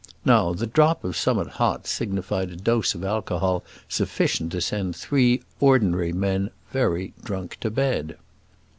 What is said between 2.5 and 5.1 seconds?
dose of alcohol sufficient to send